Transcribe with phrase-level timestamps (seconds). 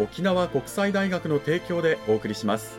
[0.00, 2.78] 沖縄国際大学の提供でお送りします。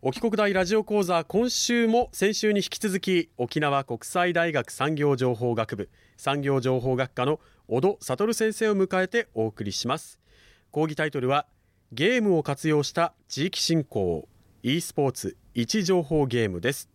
[0.00, 10.20] 沖国大ラジオ講座今週も先週に引き続き沖縄国際大学産業情報学部産業情報学科の小戸悟先生を迎えてお送りします。
[10.76, 11.46] 講義タイトルは
[11.90, 14.28] ゲームを活用した地域振興
[14.62, 16.90] e スポーツ位置情報ゲームです。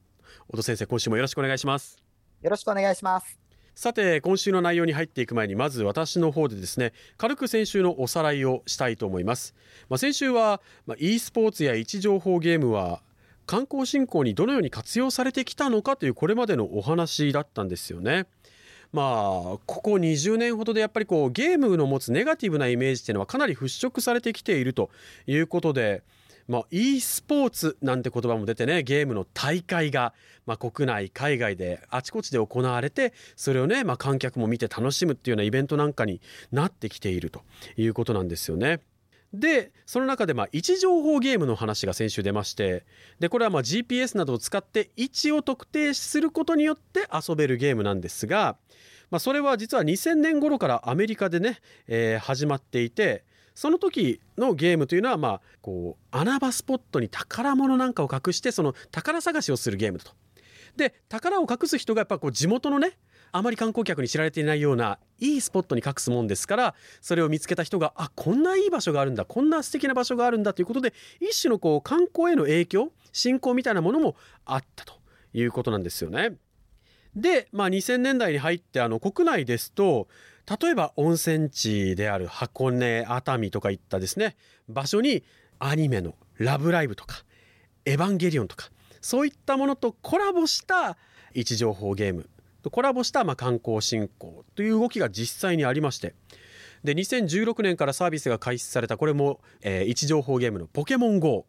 [0.50, 1.98] 小戸先生今週もよろしくお願いします。
[2.44, 3.40] よろしくお願いします。
[3.74, 9.56] さて今週の内容に入っていく前にまず私の方でですね軽く先週のおさらいをしたいと思います、
[9.90, 13.02] まあ、先週は、まあ、e スポーツや位置情報ゲームは
[13.48, 18.28] 観光振興にどのように活用されてきたのかというこれまでのお話だったんですよね
[18.92, 24.90] まあここ20年ほどでやっぱりこうゲームの持つネガティブなイメージっていうのはかなり払拭されてきていると
[25.28, 26.04] いうことで
[26.48, 30.14] まあ、e スポーツなんて言葉も出てねゲームの大会が、
[30.46, 36.20] まあ、国内海外であちこちで行われてそれをね、まあ、観客も見て楽しむっていうようなイベントなんかに
[36.52, 37.44] なってきていると
[37.78, 38.82] いうことなんですよね。
[39.34, 42.86] でその中でまあ位置情報ゲームの話が先週出まして
[43.20, 48.58] でこれはま GPS などを使って位置を特定することによって遊べるゲームなんですが、
[49.10, 53.24] まあ、それは実は2000年頃からアメリカでね、えー、始まっていて
[53.56, 60.12] その時のゲームというのはまあこう穴場スポットに宝物なんかを隠してその宝探しをするゲームだと。
[60.76, 62.98] で宝を隠す人がやっぱこう地元のね
[63.32, 74.16] あまり観光客に知られていないようないいスポットに隠すもんですからそれを見つけた人があこんないい場所があるんだこんな素敵な場所があるんだということで一種のこう観光への影響信仰みたいなものも
[74.46, 74.96] あったと
[75.34, 76.36] いうことなんですよね。
[77.16, 80.08] で、まあ、2000年代に入ってあの国内ですと
[80.62, 84.38] 例えば温泉地である箱根熱海とかいったですね
[84.70, 85.24] 場所に
[85.60, 87.24] アニメの「ラブライブ!」とか
[87.86, 88.72] 「エヴァンゲリオン」とか
[89.02, 90.98] そういったものとコラボした
[91.34, 92.30] 位置情報ゲーム
[92.70, 96.14] コラボしたま観光振興という動きが実際にありまして
[96.84, 101.46] で2016年からサービスが開始されたこれも、えー、位置情報ゲームの「ポケモン GO」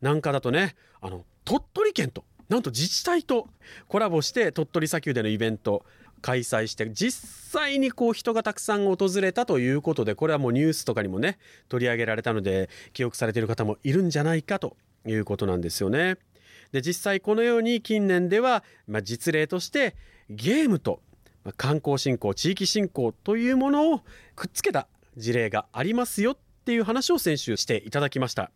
[0.00, 3.48] なんかだとねあの鳥取県となんと自治体と
[3.88, 5.84] コラボして鳥取砂丘でのイベント
[6.22, 11.38] 開催して実際にこう人がたくさん訪れたということでこれはもうニュースとかにもね
[11.68, 14.76] 取り上げられたので記憶されている方もいるんじゃないかと
[15.06, 16.16] いうことなんですよね。
[16.72, 19.94] で実際このように近年では、まあ、実例として
[20.30, 21.00] ゲームと
[21.56, 24.00] 観光振興地域振興というものを
[24.34, 28.50] くっつけた事例がありますよっていう話を先週していただきました。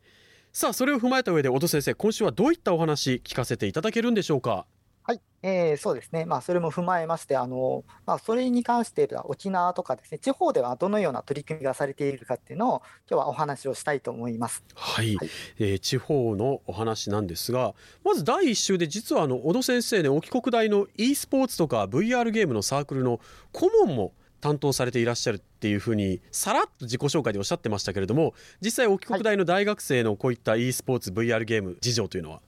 [0.53, 4.67] さあそれを踏まえた上で小戸先生今週はどういったお話聞かせていただけるんでしょうか？
[5.11, 14.63] はい、えー、そうですね、まあ、それも踏まえまして、あのまあ、それに関しては沖縄とかですね、地方ではどのような取り組みがされているかっていうのを、今日はお話をしたいと思います。
[14.77, 15.29] はい、はい、
[15.59, 23.19] えー、地方のお話なんですが、まず第1週で、実はあの小戸先生ね、沖国大の e スポーツとか VR ゲームのサークルの
[23.51, 28.33] 顧問も担当されていらっしゃるっていうふうにさらっと自己紹介でおっしゃってましたけれども
[28.63, 32.41] 実際沖国大の大学生のこういった e スポーツ VR ゲーム事情というのは？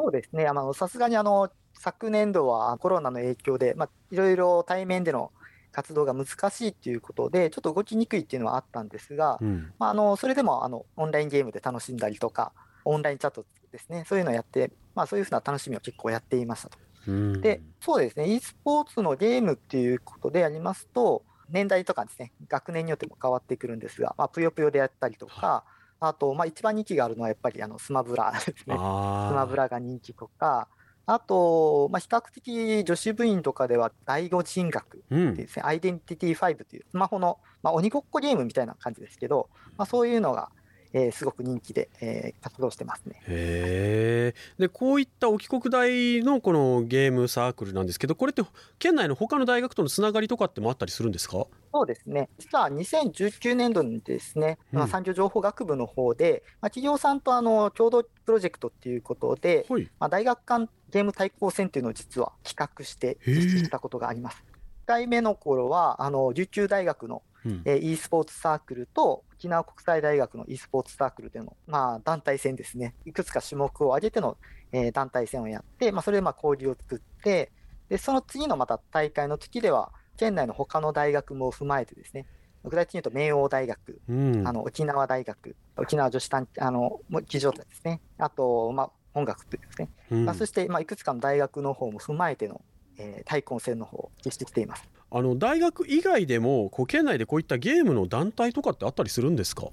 [0.00, 0.46] そうですね。
[0.74, 5.30] さすがにあの昨年度はコロナの影響で、まあ、いろいろ対面での
[5.72, 12.52] 活動が難しいということで、ちょっと動きにくいっていうのはあったんですが、うん、まあ、あのそれでもあのオンラインゲームで楽しんだりとか、
[12.86, 16.78] オンラインチャットですね、そういうのをやって、まあ、そういうふうな楽しみを結構やっていましたと。
[17.06, 25.64] うん、で、そうですね、e スポーツのゲームっていうことでありますと、年代とかですね、学年によっても変わってくるんですが、まあ、ぷよぷよでやったりとか、
[26.00, 28.74] あと、まあ、一番人気があるのはやっぱりあのスマブラですね。
[28.74, 30.66] スマブラが人気とか、
[31.06, 40.50] あと、まあ、比較的女子部員とかでは、第五人格ですね、うん、アイデンティティ5というスマホの、まあ、鬼ごっこゲームみたいな感じですけど、まあ、そういうのが
[40.92, 43.22] えー、すごく人気で、えー、活動してますね。
[43.26, 48.42] へでこういった沖国大のこのゲームサークルなんですけどこれって
[48.78, 51.46] 県内の他の大学とのつながりとかってもあったりするんですか？
[51.72, 52.28] そうですね。
[52.38, 64.42] 実は2019年度にですね、うん、まあ、産業情報学部の方で、まあ、企業さんとあの共同プロジェクトっていうことで、はい、まあ、大学間ゲーム対抗戦っていうのを実は企画して実施したことがあります。
[64.86, 67.29] 1回目の頃はあの琉球大学のうん、
[67.64, 74.36] えー、e スポーツサークルと沖縄国際大学の e スポーツサークルでの、まあ、団体戦ですね、いくつか種目を挙げての、
[74.72, 77.50] えー、団体戦をやって、まあ、それでまあ交流を作って、
[77.88, 82.26] でその次のまた大会の時では、県内の他の大学も踏まえてですね、
[82.64, 92.60] 具体的に言うと明王大学、うん、あの沖縄大学、沖縄女子短あの技場ですね、あと、まあ、音楽というですね、うん、まあ、そして、まあ、いくつかの大学の方も踏まえての、
[92.98, 94.88] えー、対抗戦の方をしてきています。
[95.12, 99.68] あの大学以外でもこう県内でこういったゲームの団体とかってあったりするんですか？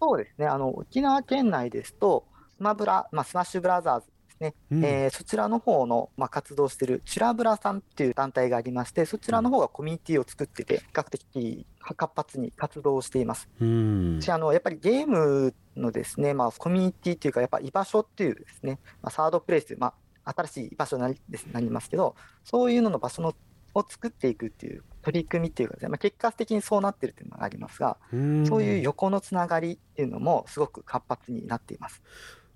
[0.00, 0.46] そうですね。
[0.46, 2.24] あの沖縄県内ですと
[2.56, 13.48] スマブラ、まあ、スマッシュブラザーズですね、うん、えー、そちらの方の、まあ、活動しているチュラブラさんっていう団体がありましてそちらの方がコミュニティを作ってて比較的活発に活動しています。
[13.60, 19.94] うん、あのやっぱりゲームのですね、まあ、コミュニティというかやっぱ居場所っていうですね、まあ、 third place、ま
[20.24, 21.20] あ、新しい場所になり
[21.52, 22.14] なりますけど
[22.44, 23.34] そういうのの場所の
[23.74, 32.02] を作っていくっていう取り組みっていうか、ね、まあ、結果的にそうなってるっていうのがありますが、そういう横のつながりっていうのもすごく活発になっています。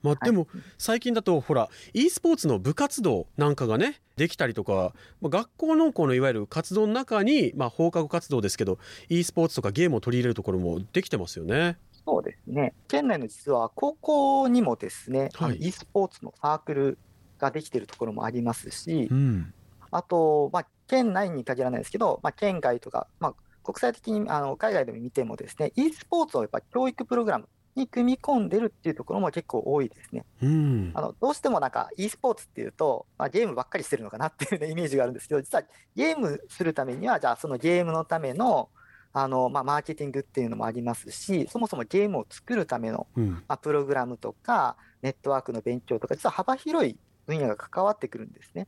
[0.03, 0.49] まあ、でも
[0.79, 11.79] 最近だとほら e スポーツの部活動なんかがねできたりとか学校のこのいわゆる活動の中にまあ放課後活動ですけど e スポーツとかゲームを取り入れるところもできてますよね。
[12.05, 12.75] そうですね。
[12.89, 16.99] 県内の実は高校にもですね、はい、e スポーツのサークル
[17.39, 19.55] ができてるところもありますし、うん、
[19.93, 23.35] あと、まあ、県内に限らないですけど、まあ、県外とか、まあ、
[23.65, 30.27] 国際的にあの海外でも見てもですね、e スポーツをやっぱ教育プログラムに組み込んでるっていうところも結構多いですね。
[30.43, 35.63] うん、あのどうしてもなんか e スポーツっていうと、まあ、ゲームばっかりしてるのかなっていう、ね、 イメージがあるんですけど、実は
[35.97, 38.69] ゲームするためには、じゃあそのゲームのための
[39.15, 48.67] あのまあ、マーケティングっていうのもありますし、そもそもゲームを作るための、うん、まあ、プログラムとか、ネットワークの勉強とか、実は幅広い分野が関わってくるんですね。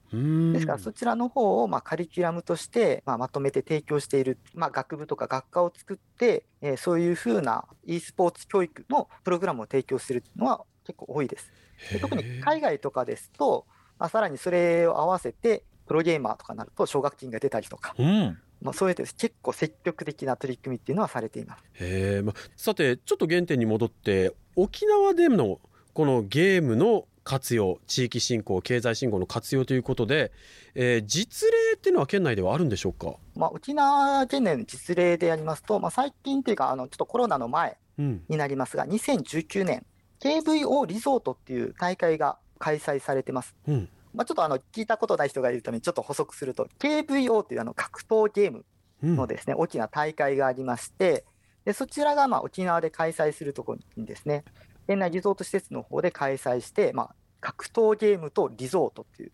[0.52, 11.52] ですからそちらの方をまあカリキュラムとしてまあまとめて提供している、まあ、学部とか学科を作って、えー、そういうふうな e スポーツ教育のプログラムを提供するのは結構多いです。
[11.92, 13.66] で特に海外とかですと、
[13.98, 17.94] まあ、さらにそれを合わせてプロゲーマーとかになると奨学金が出たりとか。
[17.98, 21.64] うんまあ、そういう結構積極的な取り組みっていうのはされています。
[21.74, 25.60] へまあ、さてちょっと原点に戻って沖縄での
[25.92, 30.30] このゲームの活用地域振興経済振興の活用ということで、
[30.74, 39.84] えー、実例っていうのは県内ではあるんでしょうか、まあ、沖縄県内の実例でやりますと、まあ、最近というかあのちょっとコロナの前になりますが、うん、2019年
[40.20, 43.54] KVO リゾートっていう大会が開催されてます。
[43.68, 43.88] うん。
[44.14, 48.64] まあ、ちょっとあの聞いたことない人がいるためにちょっと補足すると KVO というあの格闘ゲーム
[49.02, 51.24] のですね、うん、大きな大会がありまして
[51.64, 54.44] でそちらがまあ沖縄で開催するところにですね
[54.86, 59.32] 県内リゾート施設の方で開催して、まあ、格闘ゲームとリゾートっていう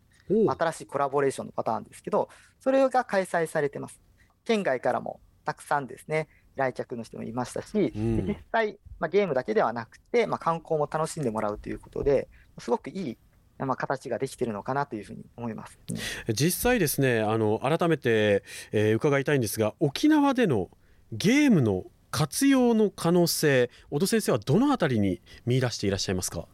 [0.50, 2.29] 新しいコラボレーションのパターンですけど、
[2.61, 4.00] それが開催されてます。
[4.44, 13.19] 県外からもたくさんですね、来客の人もいましたし、うん、実際、まあ、ゲームだけではなくて、まあ、観光も楽しんでもらうということで、すごくいい
[13.67, 15.79] まあ、形ができているのかなというふうに思います、
[16.32, 20.70] 実際ですねあの改めて、えー、伺いたいんですが沖縄での
[21.13, 26.46] ゲームの活用の可能性、小戸先生はどのあたりに見出していらっしゃいますか？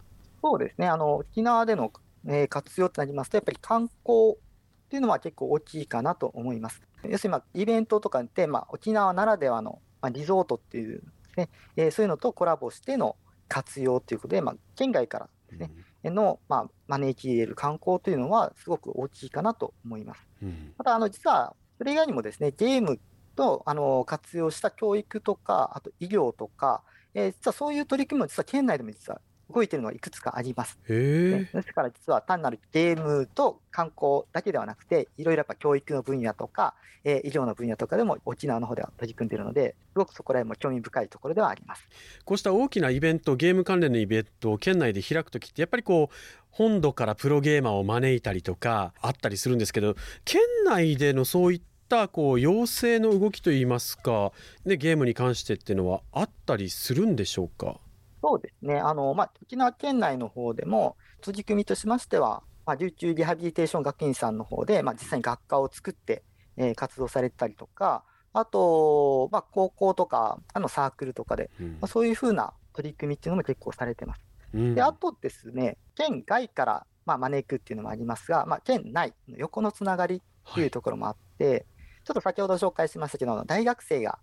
[0.42, 1.92] そうですね、あの沖縄での、
[2.26, 6.82] えー、活用となりますと、やっぱり観光っていうのは結構大きいかなと思います。
[7.04, 11.02] 要するに、まあ、イベントとかって、まあ、沖縄ならではの、まあ、リゾートっていう
[11.36, 13.16] ね、えー、そういうのとコラボしての
[13.48, 15.70] 活用ということで、まあ、県外からですね、
[16.04, 20.26] うん、の、まあ、招き入れる観光というのはすごく大きいかなと思います。
[20.42, 22.98] うん、またあの実はそれ以外にもですねゲーム
[23.36, 26.82] とあの活用した教育とか、あと医療とか、
[27.14, 30.76] えー、実はそういう取り組みも実は県内でも実は動いているのはいくつかあります。
[30.88, 36.74] ですから実は単なるゲームと観光だけではなくて、いろいろやっぱ教育の分野とか、
[37.04, 41.86] えー、医療の分野とかでも沖縄の方では取り組んでいるので、すごくそこら辺も興味深いところではあります。
[42.24, 46.14] こうした大きなイベント、ゲーム関連のイベントを県内で開くときって、やっぱりこう、
[46.50, 54.32] 本土からプロゲーマーを招いたりとかあったりするんですけど、県内でのそういったったこう要請の動きといいますか、
[54.64, 57.78] ね、ゲームに関してっていうのはあったりするんでしょうか？
[58.22, 66.24] そうですね、あのまあ、沖縄県内の方でも、取り組みとしましては、まあ、琉球リハビリテーション学院さんの方で、まあ、実際に学科を作って、
[66.56, 68.02] えー、活動されてたりとか、
[68.32, 74.20] あと、まあ、高校とかあのサークルとかで、うん、まあ、そういうふうな取り組みっていうのも結構されてます。
[74.54, 81.64] うん、であとですね、県外からまあ招くっていうのもありますが、まあ、県内の横のつながりっていうところもあって、はい、
[82.06, 84.20] ちょっと先ほど紹介しましたけど、大学生が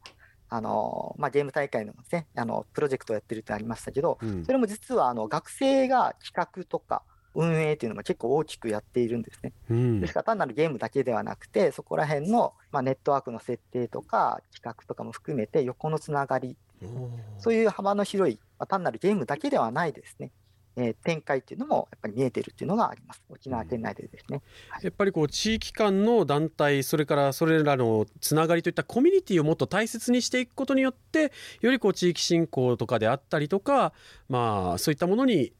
[0.50, 7.02] あのまあ、ゲーム大会の,、ね、あのプロジェクトをやってるってありましたけど、うん、それも実はあの学生が企画とか
[7.34, 9.52] 運営っていうのも結構大きくやっているんですね。
[9.72, 16.56] うん、ですから単なるゲームだけではなくて、そこら辺の、まあ、ネットワークの設定とか企画とかも含めて横のつながり、
[17.40, 20.32] そういう幅の広い、まあ、単なるゲームだけではないですね。
[20.76, 33.94] えー、展開っていうのもやっぱり見えてるっていうのがあります、沖縄県内でですね、はい、やっぱりこう地域間の団体、それからそれらのつながりといったコミュニティをもっと大切にしていくことによって、よりこう地域振興とかであったりとか、
[34.30, 35.54] まあ、そういったものに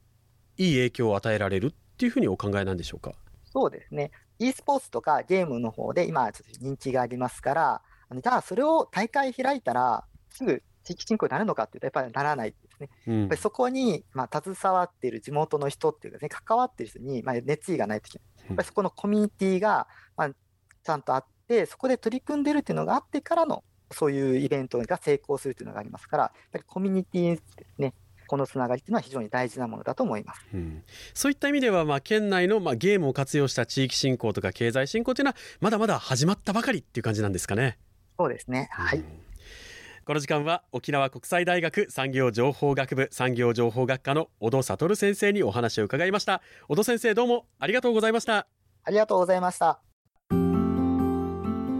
[0.56, 3.12] いい影響を与えられるっていうふうにお考えなんでしょうか？
[3.44, 4.10] そうですね。
[4.40, 12.90] e スポーツとかゲームの方で今、ちょっと人気がありますから、じゃあ、それを大会開いたら、すぐ地域振興になるのかっていうと、やっぱりならないですね。
[13.06, 18.20] うん、やっぱりそこに、まあ、携わっている地元の人っていうかね、関わっている人に、まあ、熱意がないとき、や
[18.52, 27.94] っぱりそこのコミュニティが、まあ、ちゃんとあって、そこで取り組んでるっていうのがあってからの、そういうイベントが成功するっていうのがありますから、やっぱりコミュニティですね、
[28.26, 37.78] このつながりっていうのは非常に大事なものだと思います、うん、そういった意味では、まあ、県内の、まあ、ゲームを活用した地域振興とか経済振興というのはまだまだ始まったばかりっていう感じなんですかね。
[38.18, 39.04] そうですね、はい、うん
[40.06, 46.42] この時間は沖縄国際大学産業情報学部産業情報学科の小戸悟先生にお話を伺いました。
[46.68, 48.46] 小戸先生どうもありがとうございました。
[48.84, 49.80] ありがとうございました。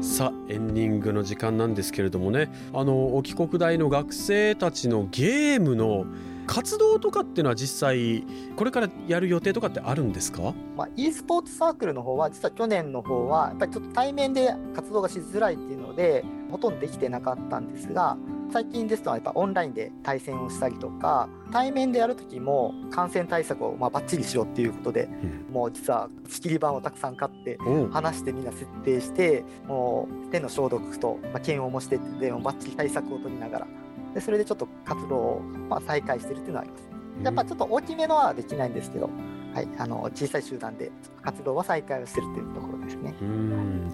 [0.01, 2.51] さあエンディングの時間なんですけれどもね。
[2.73, 6.07] あの沖国大の学生たちのゲームの
[6.47, 8.25] 活動とかっていうのは実際
[8.57, 18.17] これからやる予定とかってあるんですか、まあ、e スポーツサークルの方は実は去年の方はやっぱりちょっと対面で活動がしづらいっていうのでほとんどできてなかったんですが
[18.53, 25.09] 最近ですとやっぱオンラインで対戦をしたりとか対面でやる時も感染対策をまあバッチリしようっていうことで、
[25.49, 27.59] うん、もう実は仕切り板をたくさん買って
[27.91, 33.67] 話してみんな設定してもう手の消毒と、まあ、検温もしてってバッチリ対策を取りながら
[34.15, 36.85] でそれでちょっと活動を、まあ、再開してるっていうのはあります。
[37.23, 39.09] やっぱちょっと大きめのはできないんですけど、
[39.55, 40.91] はい、あの小さい集団で
[41.23, 43.15] 活動は再開をしてるというところですね。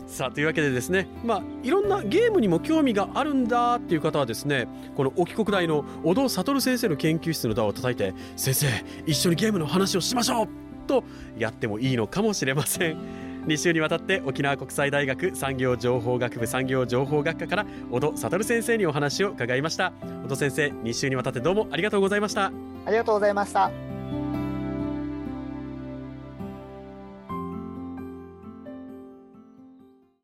[0.06, 8.66] さあというわけでですね、まあ、いろんなゲームにも興味があるんだっていう方はですねこの沖国大の小戸悟先生の研究室のドアを叩いて「先生
[9.06, 10.48] 一緒にゲームの話をしましょう!」
[10.88, 11.04] と
[11.36, 13.29] やってもいいのかもしれません。
[13.46, 19.92] 2週にわたって沖縄国際大学産業情報学部産業情報学科から小戸悟先生にお話を伺いました。
[20.24, 22.52] 小戸先生2週にわたってどうもありがとうございました。
[22.86, 23.89] ありがとうございました。